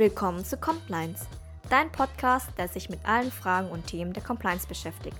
[0.00, 1.26] Willkommen zu Compliance,
[1.68, 5.18] dein Podcast, der sich mit allen Fragen und Themen der Compliance beschäftigt.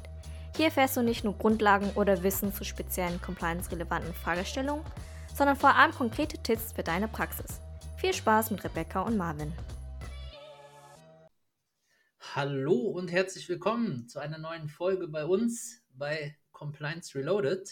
[0.56, 4.82] Hier erfährst du nicht nur Grundlagen oder Wissen zu speziellen compliance-relevanten Fragestellungen,
[5.36, 7.60] sondern vor allem konkrete Tipps für deine Praxis.
[7.98, 9.52] Viel Spaß mit Rebecca und Marvin.
[12.34, 17.68] Hallo und herzlich willkommen zu einer neuen Folge bei uns bei Compliance Reloaded.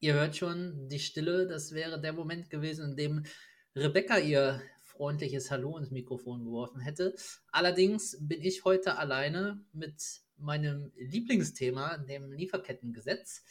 [0.00, 3.26] Ihr hört schon die Stille, das wäre der Moment gewesen, in dem
[3.76, 4.60] Rebecca ihr
[4.96, 7.14] freundliches Hallo ins Mikrofon geworfen hätte.
[7.50, 13.42] Allerdings bin ich heute alleine mit meinem Lieblingsthema, dem Lieferkettengesetz.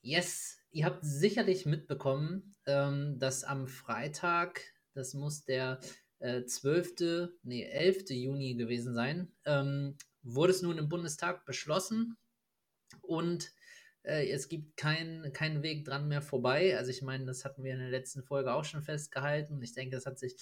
[0.00, 4.62] Yes, ihr habt sicherlich mitbekommen, ähm, dass am Freitag,
[4.94, 5.80] das muss der
[6.18, 8.10] äh, 12., nee, 11.
[8.10, 12.16] Juni gewesen sein, ähm, wurde es nun im Bundestag beschlossen
[13.00, 13.52] und
[14.02, 16.76] äh, es gibt keinen kein Weg dran mehr vorbei.
[16.76, 19.62] Also ich meine, das hatten wir in der letzten Folge auch schon festgehalten.
[19.62, 20.36] Ich denke, das hat sich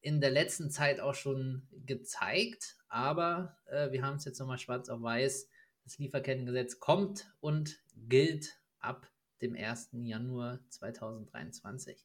[0.00, 2.76] in der letzten Zeit auch schon gezeigt.
[2.88, 5.48] Aber äh, wir haben es jetzt nochmal schwarz auf weiß.
[5.84, 9.10] Das Lieferkettengesetz kommt und gilt ab
[9.42, 9.90] dem 1.
[9.92, 12.04] Januar 2023.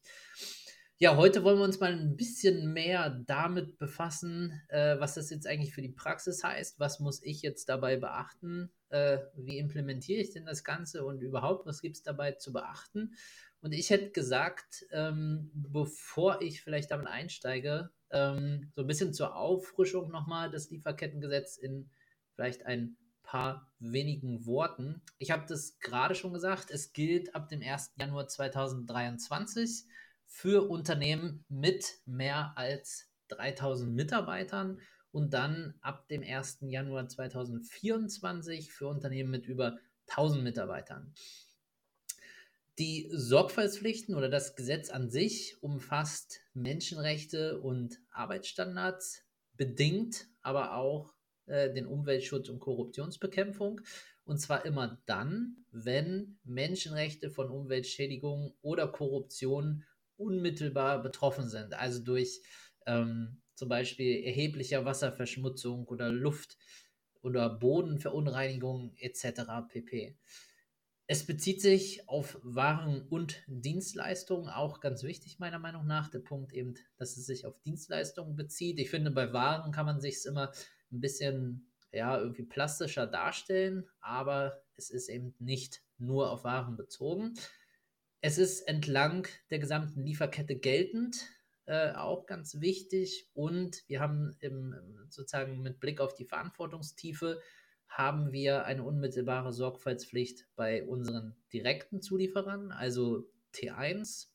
[0.98, 5.46] Ja, heute wollen wir uns mal ein bisschen mehr damit befassen, äh, was das jetzt
[5.46, 6.80] eigentlich für die Praxis heißt.
[6.80, 8.72] Was muss ich jetzt dabei beachten?
[8.90, 13.14] Äh, wie implementiere ich denn das Ganze und überhaupt, was gibt es dabei zu beachten?
[13.60, 19.36] Und ich hätte gesagt, ähm, bevor ich vielleicht damit einsteige, ähm, so ein bisschen zur
[19.36, 21.90] Auffrischung nochmal das Lieferkettengesetz in
[22.34, 25.02] vielleicht ein paar wenigen Worten.
[25.18, 27.94] Ich habe das gerade schon gesagt, es gilt ab dem 1.
[27.98, 29.84] Januar 2023
[30.26, 34.80] für Unternehmen mit mehr als 3000 Mitarbeitern
[35.16, 36.58] und dann ab dem 1.
[36.68, 41.14] Januar 2024 für Unternehmen mit über 1000 Mitarbeitern.
[42.78, 51.14] Die Sorgfaltspflichten oder das Gesetz an sich umfasst Menschenrechte und Arbeitsstandards, bedingt aber auch
[51.46, 53.80] äh, den Umweltschutz und Korruptionsbekämpfung.
[54.24, 59.82] Und zwar immer dann, wenn Menschenrechte von Umweltschädigungen oder Korruption
[60.18, 62.42] unmittelbar betroffen sind, also durch
[62.84, 66.56] ähm, zum Beispiel erheblicher Wasserverschmutzung oder Luft-
[67.22, 69.42] oder Bodenverunreinigung etc.
[69.68, 70.16] pp.
[71.08, 76.52] Es bezieht sich auf Waren und Dienstleistungen, auch ganz wichtig meiner Meinung nach, der Punkt
[76.52, 78.80] eben, dass es sich auf Dienstleistungen bezieht.
[78.80, 80.52] Ich finde, bei Waren kann man sich es immer
[80.90, 87.34] ein bisschen ja, irgendwie plastischer darstellen, aber es ist eben nicht nur auf Waren bezogen.
[88.20, 91.28] Es ist entlang der gesamten Lieferkette geltend,
[91.66, 93.28] äh, auch ganz wichtig.
[93.34, 94.74] Und wir haben im,
[95.08, 97.40] sozusagen mit Blick auf die Verantwortungstiefe,
[97.88, 104.28] haben wir eine unmittelbare Sorgfaltspflicht bei unseren direkten Zulieferern, also T1,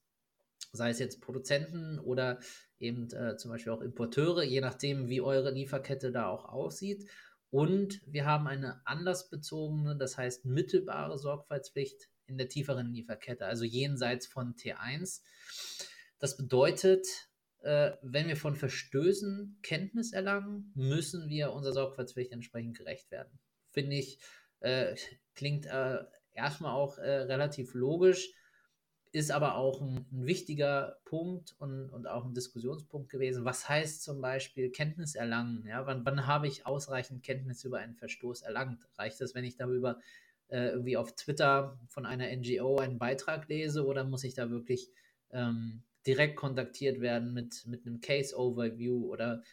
[0.74, 2.40] sei es jetzt Produzenten oder
[2.80, 7.10] eben äh, zum Beispiel auch Importeure, je nachdem, wie eure Lieferkette da auch aussieht.
[7.50, 14.26] Und wir haben eine anlassbezogene, das heißt mittelbare Sorgfaltspflicht in der tieferen Lieferkette, also jenseits
[14.26, 15.22] von T1.
[16.22, 17.08] Das bedeutet,
[17.64, 23.40] äh, wenn wir von Verstößen Kenntnis erlangen, müssen wir unserer Sorgfaltspflicht entsprechend gerecht werden.
[23.72, 24.20] Finde ich,
[24.60, 24.96] äh,
[25.34, 25.98] klingt äh,
[26.34, 28.32] erstmal auch äh, relativ logisch,
[29.12, 33.44] ist aber auch ein, ein wichtiger Punkt und, und, auch ein Diskussionspunkt gewesen.
[33.44, 35.66] Was heißt zum Beispiel Kenntnis erlangen?
[35.66, 38.88] Ja, wann, wann habe ich ausreichend Kenntnis über einen Verstoß erlangt?
[38.96, 40.00] Reicht es, wenn ich darüber
[40.50, 44.92] äh, irgendwie auf Twitter von einer NGO einen Beitrag lese oder muss ich da wirklich
[45.32, 49.44] ähm, direkt kontaktiert werden mit, mit einem Case-Overview oder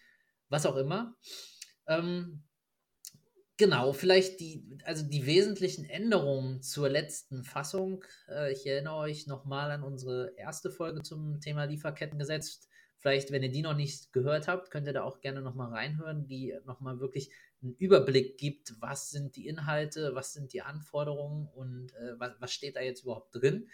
[0.49, 1.17] was auch immer?
[1.87, 2.43] Ähm,
[3.61, 8.05] Genau, vielleicht die, also die wesentlichen Änderungen zur letzten Fassung.
[8.29, 12.69] Äh, ich erinnere euch nochmal an unsere erste Folge zum Thema Lieferkettengesetz.
[12.99, 16.29] Vielleicht, wenn ihr die noch nicht gehört habt, könnt ihr da auch gerne nochmal reinhören,
[16.29, 21.93] die nochmal wirklich einen Überblick gibt, was sind die Inhalte, was sind die Anforderungen und
[21.95, 23.69] äh, was, was, steht da jetzt überhaupt drin.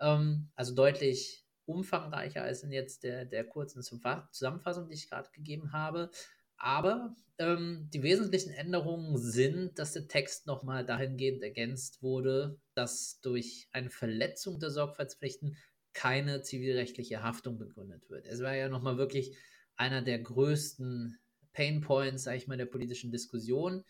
[0.00, 5.72] Ähm, also deutlich umfangreicher als in jetzt der, der kurzen Zusammenfassung, die ich gerade gegeben
[5.72, 6.10] habe.
[6.56, 13.68] Aber ähm, die wesentlichen Änderungen sind, dass der Text nochmal dahingehend ergänzt wurde, dass durch
[13.72, 15.56] eine Verletzung der Sorgfaltspflichten
[15.92, 18.26] keine zivilrechtliche Haftung begründet wird.
[18.26, 19.36] Es war ja nochmal wirklich
[19.76, 21.18] einer der größten
[21.52, 23.84] Pain Points, sage ich mal, der politischen Diskussion.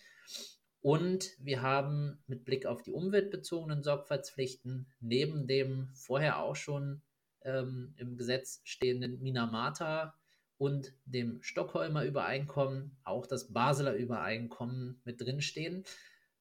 [0.80, 7.02] Und wir haben mit Blick auf die umweltbezogenen Sorgfaltspflichten neben dem vorher auch schon
[7.44, 10.14] ähm, im Gesetz stehenden Minamata
[10.56, 15.84] und dem Stockholmer Übereinkommen auch das Basler Übereinkommen mit drinstehen.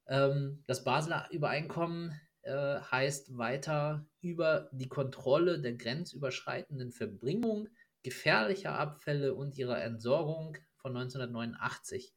[0.06, 7.68] Ähm, das Basler Übereinkommen äh, heißt weiter über die Kontrolle der grenzüberschreitenden Verbringung
[8.02, 12.14] gefährlicher Abfälle und ihrer Entsorgung von 1989.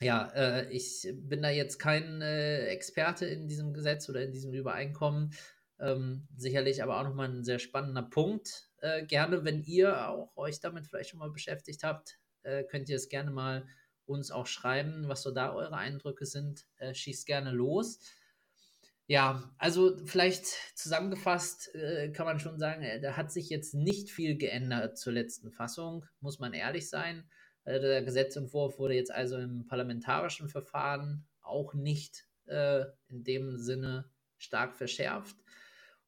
[0.00, 4.52] Ja, äh, ich bin da jetzt kein äh, Experte in diesem Gesetz oder in diesem
[4.54, 5.32] Übereinkommen.
[5.80, 8.68] Ähm, sicherlich aber auch nochmal ein sehr spannender Punkt.
[8.80, 12.96] Äh, gerne, wenn ihr auch euch damit vielleicht schon mal beschäftigt habt, äh, könnt ihr
[12.96, 13.66] es gerne mal
[14.06, 16.66] uns auch schreiben, was so da eure Eindrücke sind.
[16.78, 18.00] Äh, schießt gerne los.
[19.06, 20.46] Ja, also vielleicht
[20.76, 25.12] zusammengefasst äh, kann man schon sagen, äh, da hat sich jetzt nicht viel geändert zur
[25.12, 27.28] letzten Fassung, muss man ehrlich sein.
[27.64, 34.08] Äh, der Gesetzentwurf wurde jetzt also im parlamentarischen Verfahren auch nicht äh, in dem Sinne
[34.38, 35.36] stark verschärft.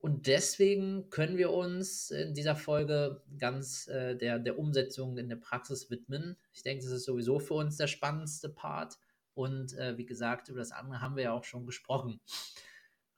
[0.02, 5.36] Und deswegen können wir uns in dieser Folge ganz äh, der, der Umsetzung in der
[5.36, 6.36] Praxis widmen.
[6.52, 8.98] Ich denke, das ist sowieso für uns der spannendste Part.
[9.34, 12.20] Und äh, wie gesagt, über das andere haben wir ja auch schon gesprochen.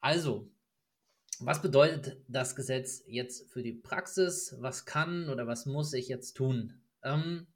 [0.03, 0.53] Also,
[1.41, 4.55] was bedeutet das Gesetz jetzt für die Praxis?
[4.59, 6.83] Was kann oder was muss ich jetzt tun?
[7.03, 7.47] Ähm,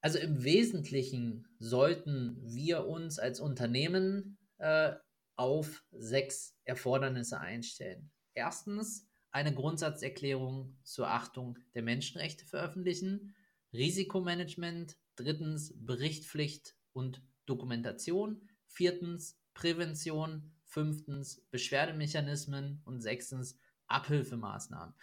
[0.00, 4.94] also im Wesentlichen sollten wir uns als Unternehmen äh,
[5.40, 8.10] auf sechs Erfordernisse einstellen.
[8.34, 13.34] Erstens, eine Grundsatzerklärung zur Achtung der Menschenrechte veröffentlichen.
[13.72, 14.98] Risikomanagement.
[15.16, 18.50] Drittens, Berichtspflicht und Dokumentation.
[18.66, 20.52] Viertens, Prävention.
[20.62, 22.82] Fünftens, Beschwerdemechanismen.
[22.84, 24.94] Und sechstens, Abhilfemaßnahmen.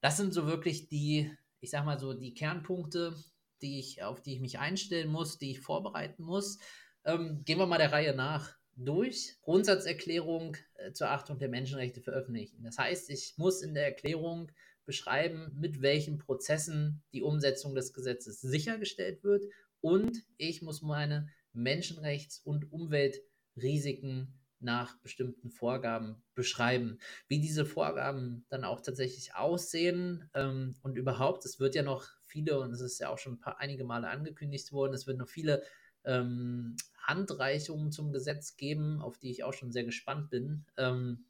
[0.00, 1.30] Das sind so wirklich die,
[1.60, 3.14] ich sag mal so, die Kernpunkte,
[3.60, 6.58] die ich, auf die ich mich einstellen muss, die ich vorbereiten muss.
[7.04, 12.62] Ähm, gehen wir mal der Reihe nach durch Grundsatzerklärung äh, zur Achtung der Menschenrechte veröffentlichen.
[12.62, 14.50] Das heißt, ich muss in der Erklärung
[14.84, 19.44] beschreiben, mit welchen Prozessen die Umsetzung des Gesetzes sichergestellt wird
[19.80, 26.98] und ich muss meine Menschenrechts- und Umweltrisiken nach bestimmten Vorgaben beschreiben.
[27.26, 32.60] Wie diese Vorgaben dann auch tatsächlich aussehen ähm, und überhaupt, es wird ja noch viele,
[32.60, 35.28] und es ist ja auch schon ein paar, einige Male angekündigt worden, es wird noch
[35.28, 35.62] viele
[36.04, 36.76] ähm,
[37.12, 41.24] Handreichungen zum Gesetz geben, auf die ich auch schon sehr gespannt bin, ähm,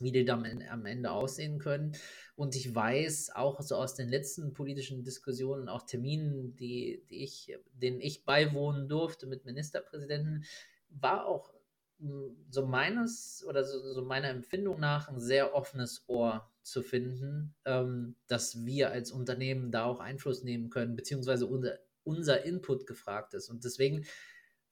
[0.00, 1.96] wie die dann am Ende aussehen können.
[2.36, 7.56] Und ich weiß auch so aus den letzten politischen Diskussionen, auch Terminen, die, die ich,
[7.72, 10.44] denen ich beiwohnen durfte mit Ministerpräsidenten,
[10.88, 11.52] war auch
[11.98, 17.54] hm, so meines oder so, so, meiner Empfindung nach ein sehr offenes Ohr zu finden,
[17.64, 23.34] ähm, dass wir als Unternehmen da auch Einfluss nehmen können, beziehungsweise unser, unser Input gefragt
[23.34, 23.48] ist.
[23.50, 24.06] Und deswegen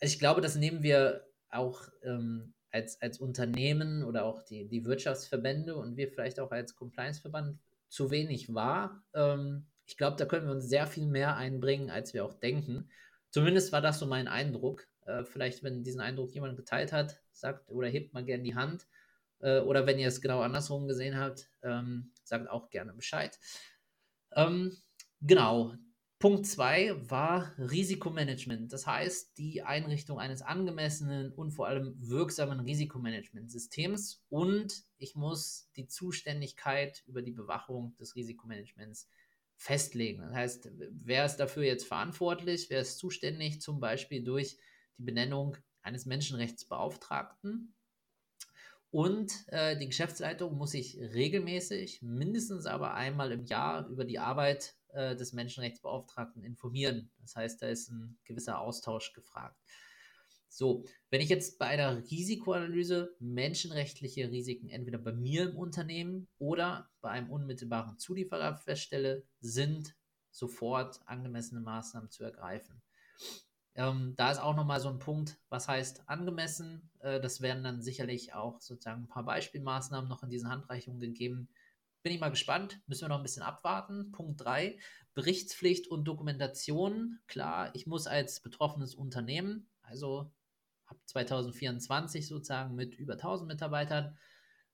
[0.01, 4.85] also ich glaube, das nehmen wir auch ähm, als, als Unternehmen oder auch die, die
[4.85, 7.59] Wirtschaftsverbände und wir vielleicht auch als Compliance-Verband
[7.89, 9.03] zu wenig wahr.
[9.15, 12.91] Ähm, ich glaube, da können wir uns sehr viel mehr einbringen, als wir auch denken.
[13.31, 14.87] Zumindest war das so mein Eindruck.
[15.07, 18.87] Äh, vielleicht, wenn diesen Eindruck jemand geteilt hat, sagt oder hebt mal gerne die Hand.
[19.41, 23.39] Äh, oder wenn ihr es genau andersrum gesehen habt, ähm, sagt auch gerne Bescheid.
[24.35, 24.77] Ähm,
[25.21, 25.75] genau,
[26.19, 28.73] Punkt 2 war Risikomanagement.
[28.73, 34.25] Das heißt, die Einrichtung eines angemessenen und vor allem wirksamen Risikomanagementsystems.
[34.31, 39.11] Und ich muss die Zuständigkeit über die Bewachung des Risikomanagements
[39.57, 40.23] festlegen.
[40.23, 42.71] Das heißt, wer ist dafür jetzt verantwortlich?
[42.71, 43.61] Wer ist zuständig?
[43.61, 44.57] Zum Beispiel durch
[44.97, 47.75] die Benennung eines Menschenrechtsbeauftragten.
[48.91, 54.75] Und äh, die Geschäftsleitung muss sich regelmäßig, mindestens aber einmal im Jahr, über die Arbeit
[54.97, 57.11] äh, des Menschenrechtsbeauftragten informieren.
[57.21, 59.61] Das heißt, da ist ein gewisser Austausch gefragt.
[60.49, 66.89] So, wenn ich jetzt bei einer Risikoanalyse menschenrechtliche Risiken entweder bei mir im Unternehmen oder
[67.03, 69.95] bei einem unmittelbaren Zulieferer feststelle, sind
[70.31, 72.83] sofort angemessene Maßnahmen zu ergreifen.
[73.75, 76.91] Ähm, da ist auch nochmal so ein Punkt, was heißt angemessen.
[77.01, 81.49] Äh, das werden dann sicherlich auch sozusagen ein paar Beispielmaßnahmen noch in diesen Handreichungen gegeben,
[82.07, 82.81] bin ich mal gespannt.
[82.87, 84.13] Müssen wir noch ein bisschen abwarten.
[84.13, 84.79] Punkt 3.
[85.15, 87.19] Berichtspflicht und Dokumentation.
[87.27, 90.33] Klar, ich muss als betroffenes Unternehmen, also
[90.85, 94.17] ab 2024 sozusagen mit über 1000 Mitarbeitern,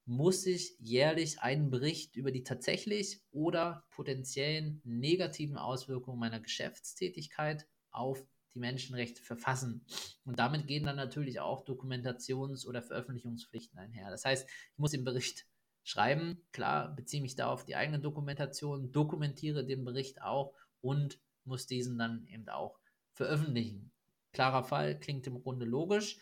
[0.04, 8.22] muss ich jährlich einen Bericht über die tatsächlich oder potenziellen negativen Auswirkungen meiner Geschäftstätigkeit auf
[8.52, 9.86] die Menschenrechte verfassen.
[10.26, 14.10] Und damit gehen dann natürlich auch Dokumentations- oder Veröffentlichungspflichten einher.
[14.10, 15.46] Das heißt, ich muss den Bericht
[15.82, 16.44] schreiben.
[16.52, 21.98] Klar, beziehe mich da auf die eigene Dokumentation, dokumentiere den Bericht auch und muss diesen
[21.98, 22.78] dann eben auch
[23.14, 23.90] veröffentlichen.
[24.32, 26.18] Klarer Fall, klingt im Grunde logisch.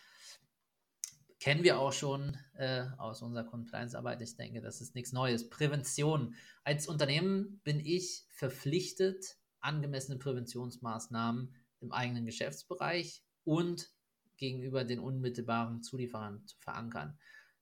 [1.39, 4.21] Kennen wir auch schon äh, aus unserer Compliance-Arbeit.
[4.21, 5.49] Ich denke, das ist nichts Neues.
[5.49, 6.35] Prävention.
[6.63, 13.89] Als Unternehmen bin ich verpflichtet, angemessene Präventionsmaßnahmen im eigenen Geschäftsbereich und
[14.37, 17.17] gegenüber den unmittelbaren Zulieferern zu verankern.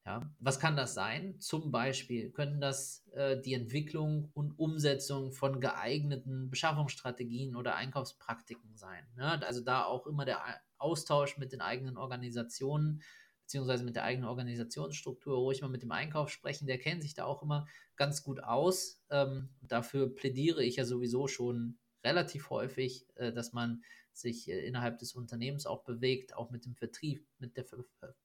[0.05, 1.39] Ja, was kann das sein?
[1.39, 9.05] Zum Beispiel können das äh, die Entwicklung und Umsetzung von geeigneten Beschaffungsstrategien oder Einkaufspraktiken sein.
[9.15, 9.45] Ne?
[9.45, 10.41] Also da auch immer der
[10.77, 13.03] Austausch mit den eigenen Organisationen
[13.49, 16.67] beziehungsweise mit der eigenen Organisationsstruktur ruhig mal mit dem Einkauf sprechen.
[16.67, 19.01] Der kennt sich da auch immer ganz gut aus.
[19.09, 23.81] Ähm, dafür plädiere ich ja sowieso schon relativ häufig, äh, dass man
[24.13, 27.65] sich äh, innerhalb des Unternehmens auch bewegt, auch mit dem Vertrieb, mit der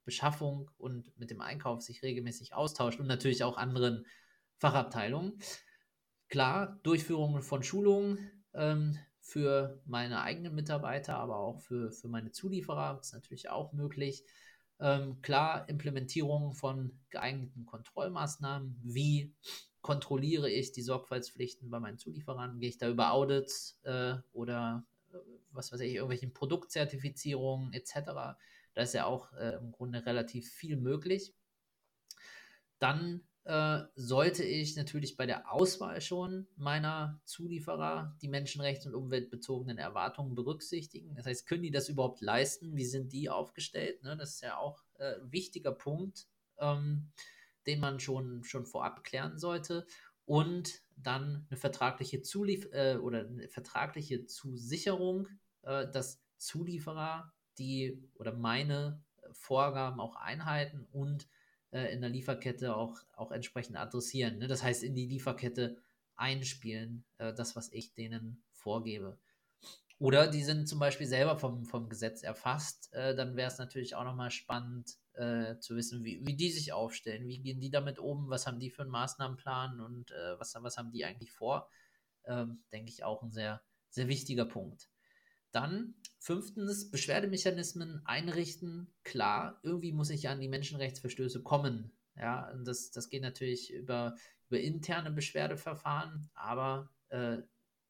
[0.05, 4.07] Beschaffung und mit dem Einkauf sich regelmäßig austauscht und natürlich auch anderen
[4.59, 5.39] Fachabteilungen.
[6.29, 8.19] Klar, Durchführung von Schulungen
[8.55, 14.25] ähm, für meine eigenen Mitarbeiter, aber auch für, für meine Zulieferer ist natürlich auch möglich.
[14.81, 18.81] Ähm, klar, Implementierung von geeigneten Kontrollmaßnahmen.
[18.83, 19.35] Wie
[19.81, 22.59] kontrolliere ich die Sorgfaltspflichten bei meinen Zulieferern?
[22.59, 24.85] Gehe ich da über Audits äh, oder
[25.53, 27.93] was weiß ich, irgendwelchen Produktzertifizierungen etc.
[28.75, 31.35] Da ist ja auch äh, im Grunde relativ viel möglich.
[32.79, 39.79] Dann äh, sollte ich natürlich bei der Auswahl schon meiner Zulieferer die menschenrechts- und umweltbezogenen
[39.79, 41.15] Erwartungen berücksichtigen.
[41.15, 42.75] Das heißt, können die das überhaupt leisten?
[42.75, 44.03] Wie sind die aufgestellt?
[44.03, 44.17] Ne?
[44.17, 46.27] Das ist ja auch äh, ein wichtiger Punkt,
[46.59, 47.13] ähm,
[47.67, 49.87] den man schon, schon vorab klären sollte
[50.27, 55.29] und dann eine vertragliche Zulief äh, oder eine vertragliche Zusicherung,
[55.63, 59.03] äh, dass Zulieferer die oder meine
[59.33, 61.29] Vorgaben auch einhalten und
[61.73, 64.39] äh, in der Lieferkette auch, auch entsprechend adressieren.
[64.39, 64.47] Ne?
[64.47, 65.77] Das heißt, in die Lieferkette
[66.17, 69.19] einspielen, äh, das, was ich denen vorgebe.
[70.05, 72.93] Oder die sind zum Beispiel selber vom, vom Gesetz erfasst.
[72.93, 76.75] Äh, dann wäre es natürlich auch nochmal spannend äh, zu wissen, wie, wie die sich
[76.75, 77.27] aufstellen.
[77.27, 78.29] Wie gehen die damit um?
[78.29, 81.71] Was haben die für einen Maßnahmenplan und äh, was, was haben die eigentlich vor?
[82.27, 84.91] Ähm, denke ich auch ein sehr, sehr wichtiger Punkt.
[85.53, 88.93] Dann fünftens, Beschwerdemechanismen einrichten.
[89.05, 91.97] Klar, irgendwie muss ich ja an die Menschenrechtsverstöße kommen.
[92.15, 94.17] Ja, das, das geht natürlich über,
[94.51, 97.39] über interne Beschwerdeverfahren, aber äh,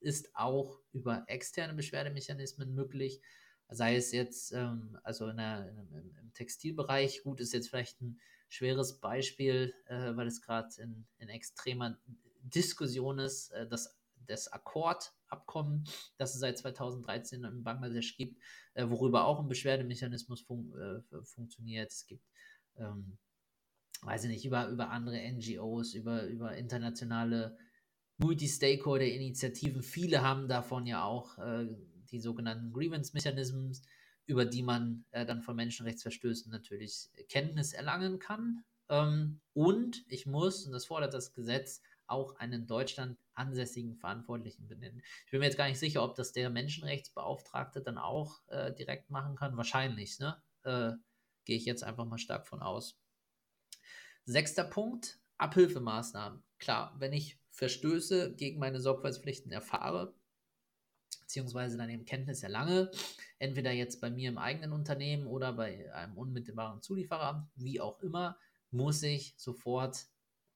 [0.05, 3.21] ist auch über externe Beschwerdemechanismen möglich.
[3.69, 8.21] Sei es jetzt, ähm, also in der, in, im Textilbereich, gut, ist jetzt vielleicht ein
[8.49, 11.99] schweres Beispiel, äh, weil es gerade in, in extremer
[12.43, 15.85] Diskussion ist, äh, das, das Akkordabkommen,
[16.19, 18.41] das es seit 2013 in Bangladesch gibt,
[18.75, 21.91] äh, worüber auch ein Beschwerdemechanismus fun äh, funktioniert.
[21.91, 22.25] Es gibt
[22.77, 23.19] ähm,
[24.05, 27.57] weiß ich nicht, über, über andere NGOs, über, über internationale
[28.19, 29.83] Multi-Stakeholder-Initiativen.
[29.83, 31.67] Viele haben davon ja auch äh,
[32.11, 33.77] die sogenannten Grievance-Mechanismen,
[34.27, 38.65] über die man äh, dann von Menschenrechtsverstößen natürlich Kenntnis erlangen kann.
[38.89, 44.69] Ähm, und ich muss, und das fordert das Gesetz, auch einen in Deutschland ansässigen Verantwortlichen
[44.69, 45.03] benennen.
[45.25, 49.11] Ich bin mir jetzt gar nicht sicher, ob das der Menschenrechtsbeauftragte dann auch äh, direkt
[49.11, 49.57] machen kann.
[49.57, 50.41] Wahrscheinlich, ne?
[50.63, 50.93] Äh,
[51.45, 52.99] gehe ich jetzt einfach mal stark von aus.
[54.25, 56.43] Sechster Punkt, Abhilfemaßnahmen.
[56.59, 60.13] Klar, wenn ich Verstöße gegen meine Sorgfaltspflichten erfahre,
[61.21, 62.91] beziehungsweise dann eben Kenntnis erlange,
[63.39, 68.37] entweder jetzt bei mir im eigenen Unternehmen oder bei einem unmittelbaren Zulieferer, wie auch immer,
[68.73, 70.07] muss ich sofort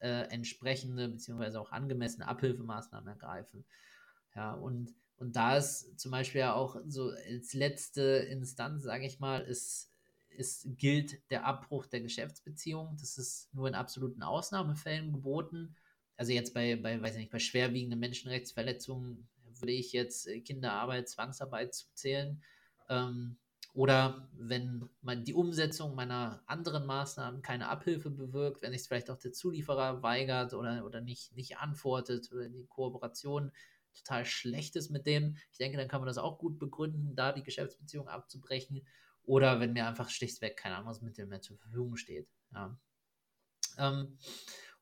[0.00, 3.64] äh, entsprechende beziehungsweise auch angemessene Abhilfemaßnahmen ergreifen.
[4.34, 9.20] Ja, und, und da ist zum Beispiel ja auch so als letzte Instanz, sage ich
[9.20, 9.92] mal, ist,
[10.30, 12.96] ist, gilt der Abbruch der Geschäftsbeziehung.
[12.98, 15.76] Das ist nur in absoluten Ausnahmefällen geboten
[16.18, 19.28] also jetzt bei, bei, weiß ich nicht, bei schwerwiegenden Menschenrechtsverletzungen
[19.60, 22.42] würde ich jetzt äh, Kinderarbeit, Zwangsarbeit zuzählen.
[22.88, 23.38] Ähm,
[23.72, 29.18] oder wenn man die Umsetzung meiner anderen Maßnahmen keine Abhilfe bewirkt, wenn sich vielleicht auch
[29.18, 33.52] der Zulieferer weigert oder, oder nicht, nicht antwortet oder die Kooperation
[33.94, 37.32] total schlecht ist mit dem, ich denke, dann kann man das auch gut begründen, da
[37.32, 38.84] die Geschäftsbeziehung abzubrechen.
[39.22, 42.28] Oder wenn mir einfach schlichtweg kein anderes Mittel mehr zur Verfügung steht.
[42.52, 42.76] Ja.
[43.76, 44.18] Ähm,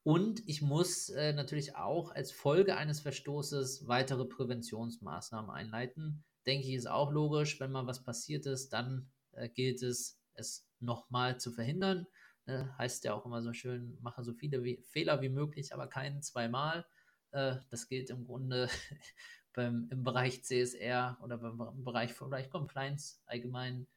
[0.07, 6.23] und ich muss äh, natürlich auch als Folge eines Verstoßes weitere Präventionsmaßnahmen einleiten.
[6.47, 7.59] Denke ich, ist auch logisch.
[7.59, 12.07] Wenn mal was passiert ist, dann äh, gilt es, es nochmal zu verhindern.
[12.45, 12.73] Ne?
[12.79, 16.23] Heißt ja auch immer so schön, mache so viele wie, Fehler wie möglich, aber keinen
[16.23, 16.87] zweimal.
[17.33, 18.69] Äh, das gilt im Grunde
[19.55, 23.89] beim, im Bereich CSR oder beim, im Bereich vielleicht Compliance allgemein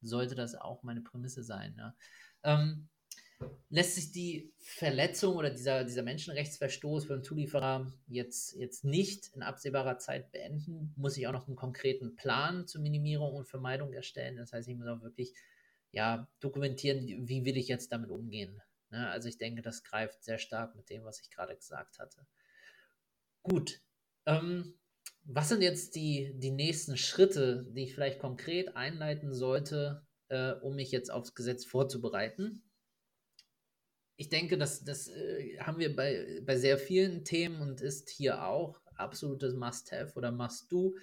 [0.00, 1.74] sollte das auch meine Prämisse sein.
[1.76, 1.96] Ja.
[2.44, 2.88] Ähm,
[3.68, 9.98] lässt sich die Verletzung oder dieser, dieser Menschenrechtsverstoß beim Zulieferer jetzt, jetzt nicht in absehbarer
[9.98, 14.36] Zeit beenden, muss ich auch noch einen konkreten Plan zur Minimierung und Vermeidung erstellen.
[14.36, 15.34] Das heißt, ich muss auch wirklich
[15.90, 18.60] ja, dokumentieren, wie will ich jetzt damit umgehen.
[18.90, 19.08] Ne?
[19.10, 22.26] Also ich denke, das greift sehr stark mit dem, was ich gerade gesagt hatte.
[23.42, 23.80] Gut.
[24.26, 24.74] Ähm,
[25.24, 30.76] was sind jetzt die, die nächsten Schritte, die ich vielleicht konkret einleiten sollte, äh, um
[30.76, 32.62] mich jetzt aufs Gesetz vorzubereiten?
[34.16, 38.44] Ich denke, das, das äh, haben wir bei, bei sehr vielen Themen und ist hier
[38.44, 40.96] auch absolutes Must-Have oder Must-Do,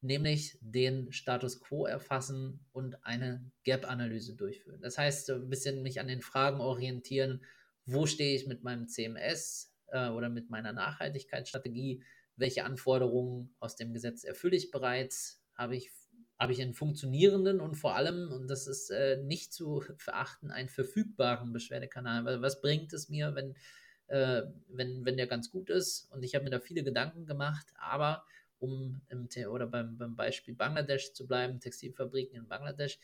[0.00, 4.80] nämlich den Status Quo erfassen und eine Gap-Analyse durchführen.
[4.80, 7.44] Das heißt, ein bisschen mich an den Fragen orientieren,
[7.86, 12.02] wo stehe ich mit meinem CMS äh, oder mit meiner Nachhaltigkeitsstrategie,
[12.36, 15.90] welche Anforderungen aus dem Gesetz erfülle ich bereits, habe ich
[16.44, 20.68] habe ich einen funktionierenden und vor allem, und das ist äh, nicht zu verachten, einen
[20.68, 22.26] verfügbaren Beschwerdekanal.
[22.26, 23.56] Weil was bringt es mir, wenn,
[24.08, 26.06] äh, wenn, wenn der ganz gut ist?
[26.12, 28.26] Und ich habe mir da viele Gedanken gemacht, aber
[28.58, 32.98] um im oder beim, beim Beispiel Bangladesch zu bleiben, Textilfabriken in Bangladesch,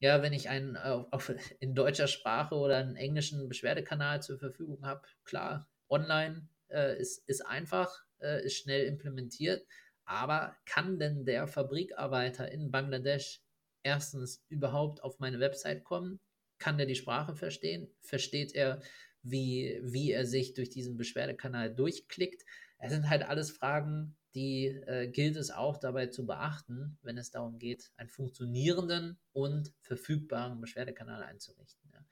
[0.00, 4.84] ja, wenn ich einen äh, auf, in deutscher Sprache oder einen englischen Beschwerdekanal zur Verfügung
[4.84, 9.64] habe, klar, online äh, ist, ist einfach, äh, ist schnell implementiert,
[10.04, 13.40] aber kann denn der Fabrikarbeiter in Bangladesch
[13.82, 16.20] erstens überhaupt auf meine Website kommen?
[16.58, 17.88] Kann der die Sprache verstehen?
[18.00, 18.80] Versteht er,
[19.22, 22.44] wie, wie er sich durch diesen Beschwerdekanal durchklickt?
[22.78, 27.30] Es sind halt alles Fragen, die äh, gilt es auch dabei zu beachten, wenn es
[27.30, 31.90] darum geht, einen funktionierenden und verfügbaren Beschwerdekanal einzurichten.
[31.92, 32.04] Ja.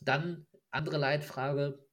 [0.00, 1.83] Dann andere Leitfrage,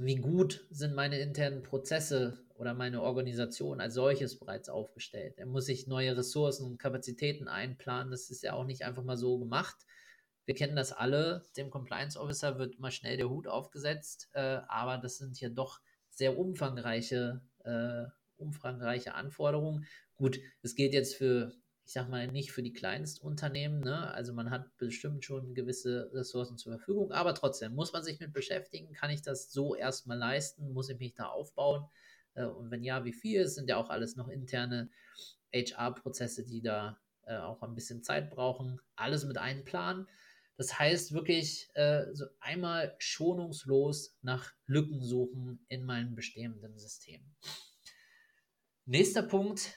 [0.00, 5.34] wie gut sind meine internen Prozesse oder meine Organisation als solches bereits aufgestellt.
[5.36, 8.10] Er muss sich neue Ressourcen und Kapazitäten einplanen.
[8.10, 9.76] Das ist ja auch nicht einfach mal so gemacht.
[10.44, 11.44] Wir kennen das alle.
[11.56, 15.80] Dem Compliance Officer wird mal schnell der Hut aufgesetzt, äh, aber das sind hier doch
[16.10, 18.04] sehr umfangreiche, äh,
[18.36, 19.86] umfangreiche Anforderungen.
[20.16, 21.52] Gut, es geht jetzt für,
[21.88, 23.80] ich sag mal, nicht für die Kleinstunternehmen.
[23.80, 24.12] Ne?
[24.12, 28.34] Also man hat bestimmt schon gewisse Ressourcen zur Verfügung, aber trotzdem muss man sich mit
[28.34, 28.92] beschäftigen.
[28.92, 30.74] Kann ich das so erstmal leisten?
[30.74, 31.88] Muss ich mich da aufbauen?
[32.34, 33.40] Äh, und wenn ja, wie viel?
[33.40, 34.90] Es sind ja auch alles noch interne
[35.54, 38.82] HR-Prozesse, die da äh, auch ein bisschen Zeit brauchen.
[38.94, 40.06] Alles mit einem Plan.
[40.58, 47.34] Das heißt wirklich äh, so einmal schonungslos nach Lücken suchen in meinem bestehenden System.
[48.84, 49.72] Nächster Punkt,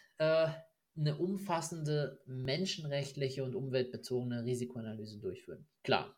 [0.98, 5.68] eine umfassende menschenrechtliche und umweltbezogene Risikoanalyse durchführen.
[5.84, 6.16] Klar,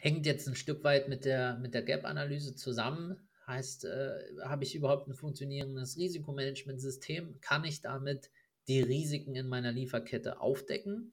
[0.00, 3.28] hängt jetzt ein Stück weit mit der, mit der Gap-Analyse zusammen.
[3.46, 7.40] Heißt, äh, habe ich überhaupt ein funktionierendes Risikomanagementsystem?
[7.40, 8.30] Kann ich damit
[8.68, 11.12] die Risiken in meiner Lieferkette aufdecken?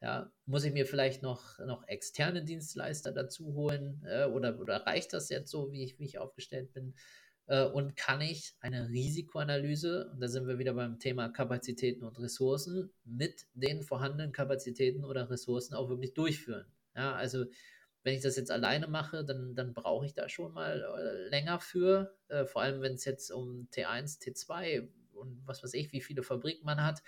[0.00, 5.12] Ja, muss ich mir vielleicht noch, noch externe Dienstleister dazu holen äh, oder, oder reicht
[5.12, 6.94] das jetzt so, wie ich, wie ich aufgestellt bin?
[7.48, 12.18] Äh, und kann ich eine Risikoanalyse, und da sind wir wieder beim Thema Kapazitäten und
[12.20, 16.66] Ressourcen, mit den vorhandenen Kapazitäten oder Ressourcen auch wirklich durchführen?
[16.94, 17.46] Ja, also
[18.04, 21.58] wenn ich das jetzt alleine mache, dann, dann brauche ich da schon mal äh, länger
[21.58, 22.16] für.
[22.28, 26.22] Äh, vor allem, wenn es jetzt um T1, T2 und was weiß ich, wie viele
[26.22, 27.02] Fabriken man hat.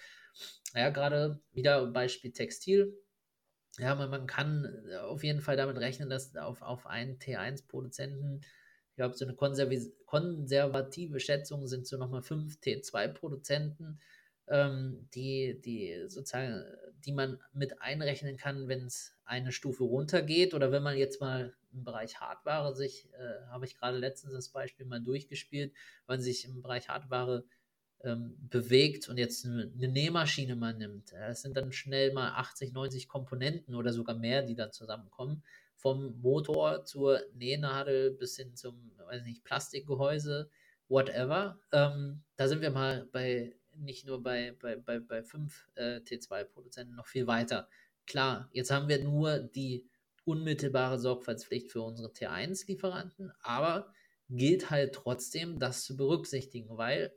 [0.75, 2.99] Ja, gerade wieder Beispiel Textil.
[3.79, 8.41] Ja, man, man kann äh, auf jeden Fall damit rechnen, dass auf, auf einen T1-Produzenten,
[9.01, 9.35] ich glaube, so eine
[10.05, 13.99] konservative Schätzung sind so nochmal fünf T2-Produzenten
[14.51, 16.65] ähm, die, die sozusagen,
[17.05, 21.55] die man mit einrechnen kann, wenn es eine Stufe runtergeht oder wenn man jetzt mal
[21.73, 25.73] im Bereich Hardware sich, äh, habe ich gerade letztens das Beispiel mal durchgespielt,
[26.07, 27.45] wenn man sich im Bereich Hardware
[28.03, 31.13] ähm, bewegt und jetzt eine, Nähmaschine mal nimmt.
[31.13, 35.45] Es sind dann schnell mal 80, 90 Komponenten oder sogar mehr, die dann zusammenkommen.
[35.81, 40.51] Vom Motor zur Nähnadel bis hin zum, weiß nicht, Plastikgehäuse,
[40.89, 41.59] whatever.
[41.73, 46.95] Ähm, da sind wir mal bei nicht nur bei, bei, bei, bei fünf äh, T2-Produzenten
[46.95, 47.69] noch viel weiter.
[48.07, 49.89] Klar, jetzt haben wir nur die
[50.25, 53.93] unmittelbare Sorgfaltspflicht für unsere T1-Lieferanten, aber
[54.29, 57.13] gilt halt trotzdem, das zu berücksichtigen, weil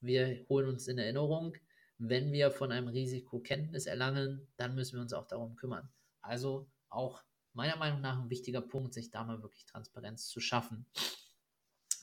[0.00, 1.56] wir holen uns in Erinnerung,
[1.98, 5.88] wenn wir von einem Risiko Kenntnis erlangen, dann müssen wir uns auch darum kümmern.
[6.20, 7.24] Also auch
[7.56, 10.86] meiner Meinung nach ein wichtiger Punkt, sich da mal wirklich Transparenz zu schaffen.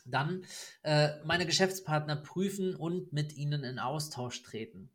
[0.06, 0.44] Dann
[0.84, 4.90] äh, meine Geschäftspartner prüfen und mit ihnen in Austausch treten.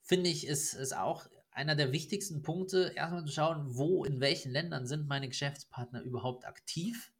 [0.00, 4.50] Finde ich, ist, ist auch einer der wichtigsten Punkte, erstmal zu schauen, wo, in welchen
[4.50, 7.12] Ländern sind meine Geschäftspartner überhaupt aktiv.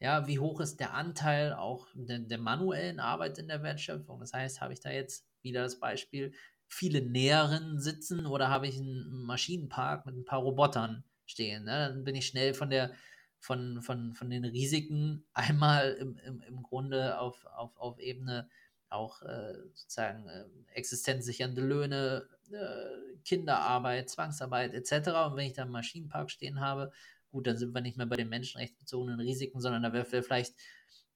[0.00, 4.20] Ja, wie hoch ist der Anteil auch der, der manuellen Arbeit in der Wertschöpfung?
[4.20, 6.32] Das heißt, habe ich da jetzt wieder das Beispiel,
[6.66, 11.64] viele Näherinnen sitzen oder habe ich einen Maschinenpark mit ein paar Robotern stehen?
[11.64, 11.90] Ne?
[11.90, 12.92] Dann bin ich schnell von der
[13.38, 18.48] von, von, von den Risiken einmal im, im, im Grunde auf, auf, auf Ebene
[18.88, 25.08] auch äh, sozusagen äh, existenzsichernde Löhne, äh, Kinderarbeit, Zwangsarbeit etc.
[25.26, 26.92] Und wenn ich da einen Maschinenpark stehen habe,
[27.30, 30.54] gut, dann sind wir nicht mehr bei den menschenrechtsbezogenen Risiken, sondern da wäre vielleicht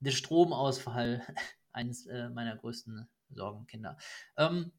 [0.01, 1.23] der Stromausfall
[1.73, 3.97] eines äh, meiner größten Sorgenkinder.
[4.37, 4.73] Ähm,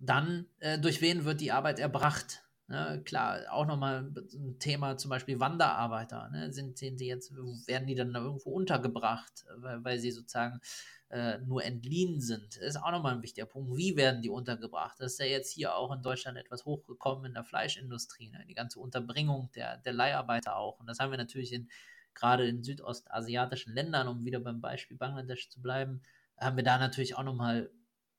[0.00, 2.42] dann, äh, durch wen wird die Arbeit erbracht?
[2.72, 3.02] Ne?
[3.04, 6.30] Klar, auch nochmal ein Thema, zum Beispiel Wanderarbeiter.
[6.30, 6.50] Ne?
[6.54, 7.30] Sind, sind die jetzt,
[7.66, 10.58] werden die dann irgendwo untergebracht, weil, weil sie sozusagen
[11.10, 12.56] äh, nur entliehen sind?
[12.56, 13.76] Das ist auch nochmal ein wichtiger Punkt.
[13.76, 14.98] Wie werden die untergebracht?
[14.98, 18.42] Das ist ja jetzt hier auch in Deutschland etwas hochgekommen in der Fleischindustrie, ne?
[18.48, 20.80] die ganze Unterbringung der, der Leiharbeiter auch.
[20.80, 21.68] Und das haben wir natürlich in,
[22.14, 26.00] gerade in südostasiatischen Ländern, um wieder beim Beispiel Bangladesch zu bleiben,
[26.38, 27.70] haben wir da natürlich auch nochmal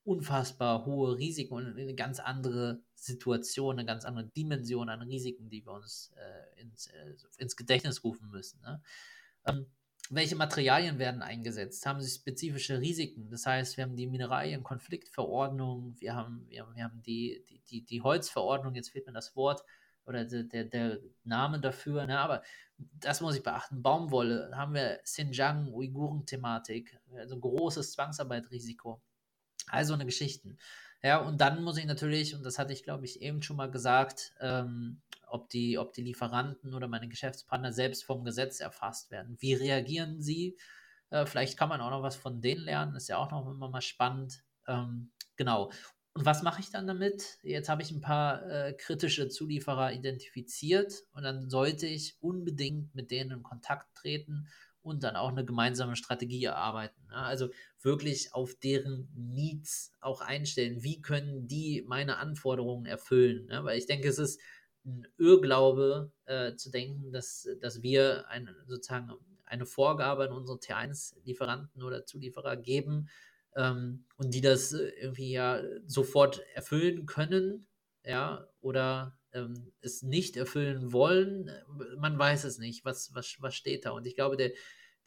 [0.03, 5.65] unfassbar hohe Risiken und eine ganz andere Situation, eine ganz andere Dimension an Risiken, die
[5.65, 8.61] wir uns äh, ins, äh, ins, Gedächtnis rufen müssen.
[8.61, 8.81] Ne?
[9.45, 9.67] Ähm,
[10.09, 11.85] welche Materialien werden eingesetzt?
[11.85, 13.29] Haben sie spezifische Risiken?
[13.29, 18.01] Das heißt, wir haben die Mineralienkonfliktverordnung, wir haben, wir, wir haben die, die, die, die
[18.01, 19.63] Holzverordnung, jetzt fehlt mir das Wort
[20.05, 22.19] oder der, der, der Name dafür, ne?
[22.19, 22.43] aber
[22.77, 23.81] das muss ich beachten.
[23.81, 29.01] Baumwolle, haben wir Xinjiang, Uiguren-Thematik, also großes Zwangsarbeitrisiko
[29.67, 30.57] also eine Geschichten.
[31.03, 33.69] Ja, und dann muss ich natürlich, und das hatte ich, glaube ich, eben schon mal
[33.69, 39.35] gesagt, ähm, ob, die, ob die Lieferanten oder meine Geschäftspartner selbst vom Gesetz erfasst werden.
[39.39, 40.57] Wie reagieren sie?
[41.09, 43.67] Äh, vielleicht kann man auch noch was von denen lernen, ist ja auch noch immer
[43.67, 44.43] mal spannend.
[44.65, 45.71] Ähm, genau.
[46.13, 47.37] Und was mache ich dann damit?
[47.43, 53.11] Jetzt habe ich ein paar äh, kritische Zulieferer identifiziert und dann sollte ich unbedingt mit
[53.11, 54.47] denen in Kontakt treten
[54.83, 57.07] und dann auch eine gemeinsame Strategie erarbeiten.
[57.07, 57.15] Ne?
[57.15, 57.49] Also
[57.81, 60.83] wirklich auf deren Needs auch einstellen.
[60.83, 63.45] Wie können die meine Anforderungen erfüllen?
[63.47, 63.63] Ne?
[63.63, 64.39] Weil ich denke, es ist
[64.85, 69.13] ein Irrglaube äh, zu denken, dass, dass wir eine, sozusagen
[69.45, 73.09] eine Vorgabe an unsere T1-Lieferanten oder Zulieferer geben
[73.55, 77.67] ähm, und die das irgendwie ja sofort erfüllen können,
[78.05, 81.51] ja, oder ähm, es nicht erfüllen wollen,
[81.97, 83.91] man weiß es nicht, was, was, was steht da.
[83.91, 84.51] Und ich glaube, der,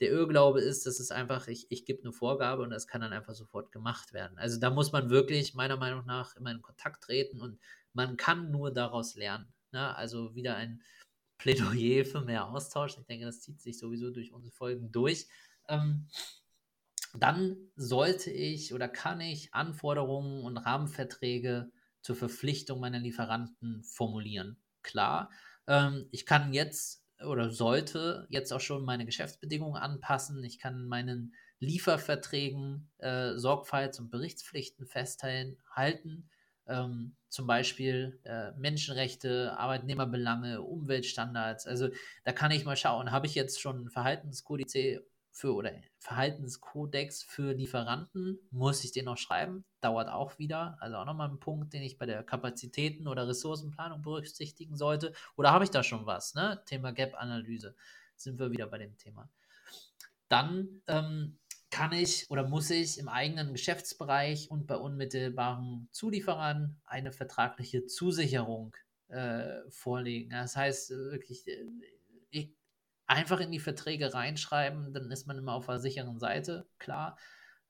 [0.01, 3.12] der Irrglaube ist, dass es einfach, ich, ich gebe eine Vorgabe und das kann dann
[3.12, 4.37] einfach sofort gemacht werden.
[4.39, 7.59] Also da muss man wirklich meiner Meinung nach immer in Kontakt treten und
[7.93, 9.53] man kann nur daraus lernen.
[9.73, 9.97] Ne?
[9.97, 10.83] Also wieder ein
[11.39, 12.97] Plädoyer für mehr Austausch.
[12.99, 15.27] Ich denke, das zieht sich sowieso durch unsere Folgen durch.
[15.69, 16.09] Ähm,
[17.15, 21.71] dann sollte ich oder kann ich Anforderungen und Rahmenverträge
[22.07, 24.57] zur Verpflichtung meiner Lieferanten formulieren.
[24.83, 25.29] Klar,
[25.66, 30.45] ähm, ich kann jetzt oder sollte jetzt auch schon meine Geschäftsbedingungen anpassen.
[30.45, 36.31] Ich kann meinen Lieferverträgen äh, Sorgfalts- und Berichtspflichten festhalten.
[36.69, 41.66] Ähm, zum Beispiel äh, Menschenrechte, Arbeitnehmerbelange, Umweltstandards.
[41.66, 41.88] Also
[42.25, 44.75] da kann ich mal schauen, habe ich jetzt schon Verhaltenskodex
[45.37, 51.05] für oder Verhaltenskodex für Lieferanten, muss ich den noch schreiben, dauert auch wieder, also auch
[51.05, 55.12] nochmal ein Punkt, den ich bei der Kapazitäten- oder Ressourcenplanung berücksichtigen sollte.
[55.37, 56.62] Oder habe ich da schon was, ne?
[56.64, 57.77] Thema Gap-Analyse,
[58.16, 59.29] sind wir wieder bei dem Thema.
[60.29, 61.38] Dann ähm,
[61.70, 68.75] kann ich oder muss ich im eigenen Geschäftsbereich und bei unmittelbaren Zulieferern eine vertragliche Zusicherung
[69.09, 70.31] äh, vorlegen.
[70.31, 71.66] Das heißt äh, wirklich, äh,
[73.07, 77.19] einfach in die Verträge reinschreiben, dann ist man immer auf der sicheren Seite, klar.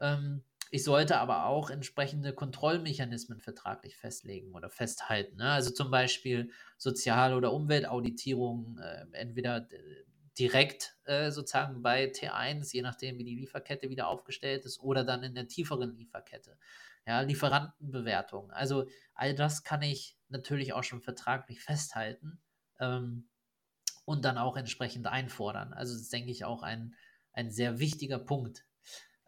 [0.01, 5.37] Ähm, ich sollte aber auch entsprechende Kontrollmechanismen vertraglich festlegen oder festhalten.
[5.37, 5.51] Ne?
[5.51, 9.69] Also zum Beispiel Sozial- oder Umweltauditierung, äh, entweder
[10.39, 15.23] direkt äh, sozusagen bei T1, je nachdem, wie die Lieferkette wieder aufgestellt ist, oder dann
[15.23, 16.59] in der tieferen Lieferkette.
[17.07, 18.51] Ja, Lieferantenbewertung.
[18.51, 22.41] Also all das kann ich natürlich auch schon vertraglich festhalten.
[22.81, 23.29] Ähm,
[24.07, 25.75] und dann auch entsprechend einfordern.
[25.75, 26.95] Also das ist, denke ich, auch ein,
[27.33, 28.65] ein sehr wichtiger Punkt.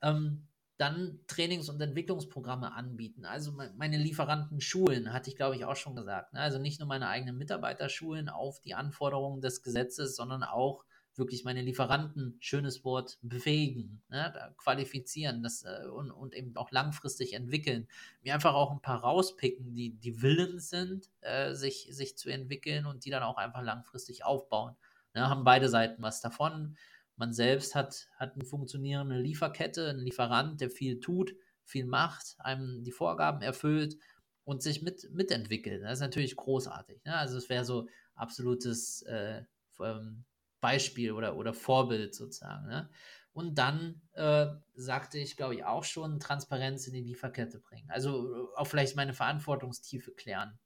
[0.00, 3.24] Ähm, dann Trainings- und Entwicklungsprogramme anbieten.
[3.24, 6.32] Also meine Lieferanten schulen, hatte ich glaube ich auch schon gesagt.
[6.32, 6.40] Ne?
[6.40, 10.84] Also nicht nur meine eigenen Mitarbeiter schulen auf die Anforderungen des Gesetzes, sondern auch
[11.18, 17.34] wirklich meine Lieferanten, schönes Wort, befähigen, ne, qualifizieren das, äh, und, und eben auch langfristig
[17.34, 17.88] entwickeln.
[18.22, 22.86] Mir einfach auch ein paar rauspicken, die, die willens sind, äh, sich, sich zu entwickeln
[22.86, 24.76] und die dann auch einfach langfristig aufbauen.
[25.14, 26.76] Ne, haben beide Seiten was davon.
[27.16, 32.84] Man selbst hat, hat eine funktionierende Lieferkette, einen Lieferant, der viel tut, viel macht, einem
[32.84, 33.96] die Vorgaben erfüllt
[34.44, 35.82] und sich mit, mitentwickelt.
[35.82, 37.04] Das ist natürlich großartig.
[37.04, 37.14] Ne?
[37.14, 39.42] Also es wäre so absolutes äh,
[39.80, 40.24] ähm,
[40.60, 42.66] Beispiel oder, oder Vorbild sozusagen.
[42.66, 42.90] Ne?
[43.32, 47.88] Und dann äh, sagte ich, glaube ich, auch schon, Transparenz in die Lieferkette bringen.
[47.90, 50.58] Also auch vielleicht meine Verantwortungstiefe klären.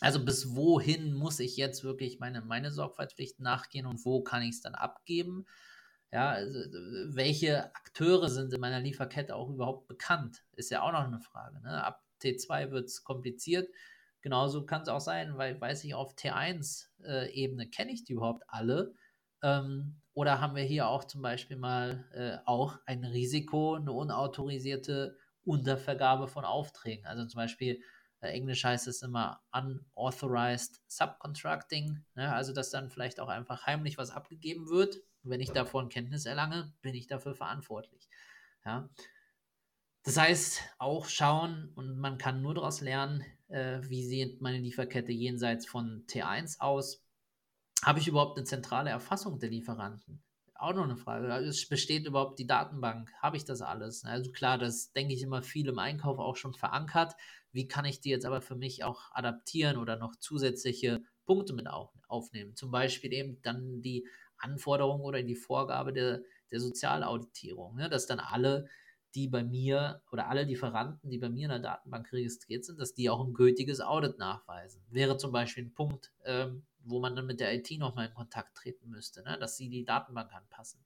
[0.00, 4.56] Also bis wohin muss ich jetzt wirklich meine, meine Sorgfaltspflichten nachgehen und wo kann ich
[4.56, 5.46] es dann abgeben?
[6.12, 6.58] Ja, also,
[7.14, 10.42] welche Akteure sind in meiner Lieferkette auch überhaupt bekannt?
[10.56, 11.60] Ist ja auch noch eine Frage.
[11.60, 11.84] Ne?
[11.84, 13.68] Ab T2 wird es kompliziert.
[14.20, 18.42] Genauso kann es auch sein, weil weiß ich, auf T1-Ebene äh, kenne ich die überhaupt
[18.48, 18.94] alle
[19.42, 25.16] ähm, oder haben wir hier auch zum Beispiel mal äh, auch ein Risiko, eine unautorisierte
[25.44, 27.06] Untervergabe von Aufträgen?
[27.06, 27.80] Also zum Beispiel
[28.20, 32.32] Äh, Englisch heißt es immer unauthorized subcontracting, ne?
[32.34, 35.00] also dass dann vielleicht auch einfach heimlich was abgegeben wird.
[35.22, 38.08] Wenn ich davon Kenntnis erlange, bin ich dafür verantwortlich.
[38.64, 38.88] Ja?
[40.02, 45.12] Das heißt, auch schauen und man kann nur daraus lernen, äh, wie sieht meine Lieferkette
[45.12, 47.04] jenseits von T1 aus.
[47.84, 50.22] Habe ich überhaupt eine zentrale Erfassung der Lieferanten?
[50.54, 51.32] Auch noch eine Frage.
[51.32, 53.10] Also, es besteht überhaupt die Datenbank?
[53.22, 54.04] Habe ich das alles?
[54.04, 57.14] Also klar, das denke ich immer viel im Einkauf auch schon verankert.
[57.52, 61.66] Wie kann ich die jetzt aber für mich auch adaptieren oder noch zusätzliche Punkte mit
[62.08, 62.54] aufnehmen?
[62.56, 67.88] Zum Beispiel eben dann die Anforderung oder die Vorgabe der, der Sozialauditierung, ne?
[67.88, 68.68] dass dann alle
[69.14, 72.94] die bei mir oder alle Lieferanten, die bei mir in der Datenbank registriert sind, dass
[72.94, 74.82] die auch ein gültiges Audit nachweisen.
[74.90, 78.56] Wäre zum Beispiel ein Punkt, ähm, wo man dann mit der IT nochmal in Kontakt
[78.56, 79.38] treten müsste, ne?
[79.38, 80.80] dass sie die Datenbank anpassen.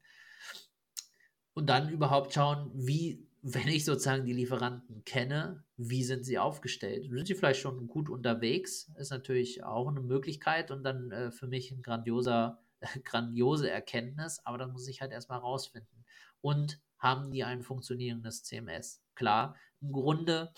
[1.52, 7.10] Und dann überhaupt schauen, wie, wenn ich sozusagen die Lieferanten kenne, wie sind sie aufgestellt?
[7.10, 8.90] Sind sie vielleicht schon gut unterwegs?
[8.98, 14.40] Ist natürlich auch eine Möglichkeit und dann äh, für mich ein grandioser, äh, grandiose Erkenntnis,
[14.44, 16.04] aber das muss ich halt erstmal rausfinden.
[16.40, 19.00] Und haben die ein funktionierendes CMS.
[19.14, 20.52] Klar, im Grunde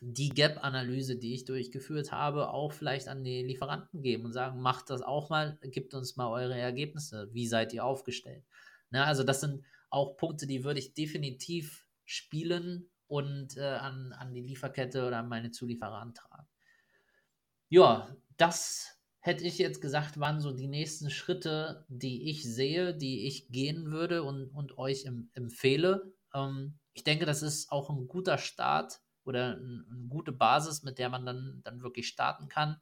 [0.00, 4.90] die Gap-Analyse, die ich durchgeführt habe, auch vielleicht an die Lieferanten geben und sagen, macht
[4.90, 8.44] das auch mal, gebt uns mal eure Ergebnisse, wie seid ihr aufgestellt.
[8.90, 14.34] Ne, also das sind auch Punkte, die würde ich definitiv spielen und äh, an, an
[14.34, 16.48] die Lieferkette oder an meine Zulieferer antragen.
[17.68, 23.26] Ja, das hätte ich jetzt gesagt, waren so die nächsten Schritte, die ich sehe, die
[23.28, 26.12] ich gehen würde und, und euch em, empfehle.
[26.34, 30.98] Ähm, ich denke, das ist auch ein guter Start oder ein, eine gute Basis, mit
[30.98, 32.80] der man dann, dann wirklich starten kann,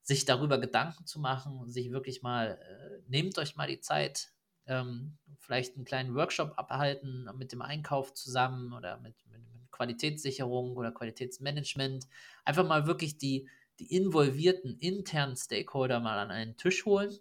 [0.00, 4.32] sich darüber Gedanken zu machen, sich wirklich mal, äh, nehmt euch mal die Zeit,
[4.66, 10.76] ähm, vielleicht einen kleinen Workshop abhalten mit dem Einkauf zusammen oder mit, mit, mit Qualitätssicherung
[10.76, 12.06] oder Qualitätsmanagement.
[12.44, 17.16] Einfach mal wirklich die, die involvierten internen Stakeholder mal an einen Tisch holen.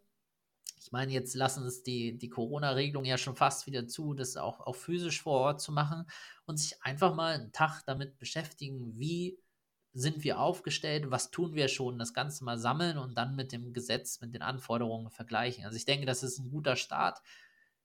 [0.80, 4.60] Ich meine, jetzt lassen es die, die Corona-Regelung ja schon fast wieder zu, das auch,
[4.60, 6.06] auch physisch vor Ort zu machen
[6.46, 9.40] und sich einfach mal einen Tag damit beschäftigen, wie
[9.94, 13.74] sind wir aufgestellt, was tun wir schon, das Ganze mal sammeln und dann mit dem
[13.74, 15.66] Gesetz, mit den Anforderungen vergleichen.
[15.66, 17.22] Also ich denke, das ist ein guter Start.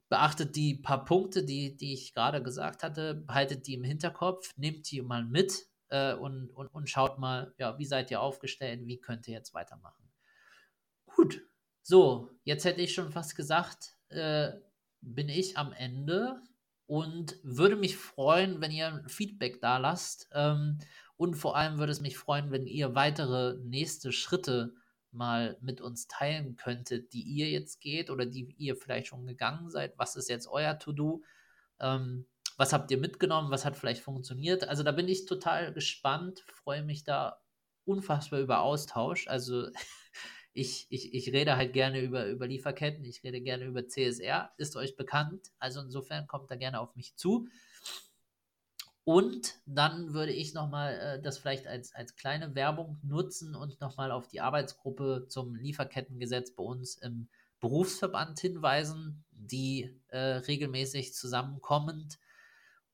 [0.08, 4.90] Beachtet die paar Punkte, die, die ich gerade gesagt hatte, behaltet die im Hinterkopf, nehmt
[4.90, 9.00] die mal mit, äh, und, und, und schaut mal, ja, wie seid ihr aufgestellt, wie
[9.00, 10.10] könnt ihr jetzt weitermachen.
[11.06, 11.42] Gut,
[11.82, 14.52] so, jetzt hätte ich schon fast gesagt, äh,
[15.00, 16.42] bin ich am Ende
[16.86, 20.28] und würde mich freuen, wenn ihr Feedback da lasst.
[20.32, 20.78] Ähm,
[21.16, 24.74] und vor allem würde es mich freuen, wenn ihr weitere nächste Schritte
[25.10, 29.68] mal mit uns teilen könntet, die ihr jetzt geht oder die ihr vielleicht schon gegangen
[29.70, 29.98] seid.
[29.98, 31.22] Was ist jetzt euer To-Do?
[31.80, 32.26] Ähm,
[32.58, 33.52] was habt ihr mitgenommen?
[33.52, 34.68] Was hat vielleicht funktioniert?
[34.68, 37.40] Also da bin ich total gespannt, freue mich da
[37.84, 39.28] unfassbar über Austausch.
[39.28, 39.68] Also
[40.52, 44.76] ich, ich, ich rede halt gerne über, über Lieferketten, ich rede gerne über CSR, ist
[44.76, 45.52] euch bekannt.
[45.60, 47.48] Also insofern kommt da gerne auf mich zu.
[49.04, 54.10] Und dann würde ich nochmal äh, das vielleicht als, als kleine Werbung nutzen und nochmal
[54.10, 57.28] auf die Arbeitsgruppe zum Lieferkettengesetz bei uns im
[57.60, 62.18] Berufsverband hinweisen, die äh, regelmäßig zusammenkommend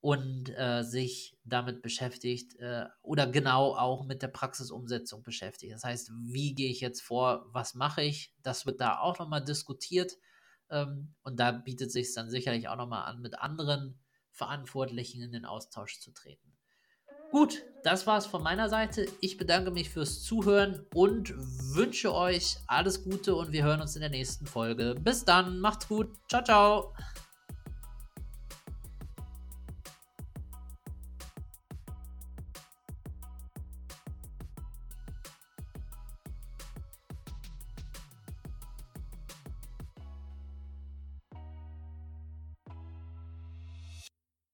[0.05, 5.73] und äh, sich damit beschäftigt äh, oder genau auch mit der Praxisumsetzung beschäftigt.
[5.73, 8.35] Das heißt, wie gehe ich jetzt vor, was mache ich?
[8.43, 10.19] Das wird da auch nochmal diskutiert
[10.69, 13.99] ähm, und da bietet sich dann sicherlich auch nochmal an, mit anderen
[14.31, 16.53] Verantwortlichen in den Austausch zu treten.
[17.31, 19.07] Gut, das war es von meiner Seite.
[19.23, 24.03] Ich bedanke mich fürs Zuhören und wünsche euch alles Gute und wir hören uns in
[24.03, 24.97] der nächsten Folge.
[25.01, 26.15] Bis dann, macht's gut.
[26.29, 26.95] Ciao, ciao.